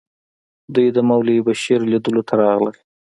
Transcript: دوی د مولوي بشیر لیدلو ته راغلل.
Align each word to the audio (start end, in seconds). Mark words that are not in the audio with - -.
دوی 0.73 0.87
د 0.95 0.97
مولوي 1.09 1.37
بشیر 1.47 1.79
لیدلو 1.91 2.21
ته 2.27 2.33
راغلل. 2.43 2.75